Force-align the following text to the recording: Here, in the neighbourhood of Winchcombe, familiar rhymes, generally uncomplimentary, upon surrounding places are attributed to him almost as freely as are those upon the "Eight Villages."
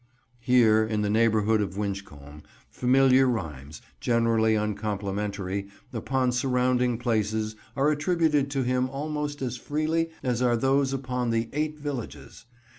Here, 0.39 0.83
in 0.83 1.03
the 1.03 1.11
neighbourhood 1.11 1.61
of 1.61 1.77
Winchcombe, 1.77 2.41
familiar 2.71 3.27
rhymes, 3.27 3.83
generally 3.99 4.55
uncomplimentary, 4.55 5.67
upon 5.93 6.31
surrounding 6.31 6.97
places 6.97 7.55
are 7.75 7.91
attributed 7.91 8.49
to 8.49 8.63
him 8.63 8.89
almost 8.89 9.43
as 9.43 9.57
freely 9.57 10.09
as 10.23 10.41
are 10.41 10.57
those 10.57 10.91
upon 10.91 11.29
the 11.29 11.49
"Eight 11.53 11.77
Villages." 11.77 12.45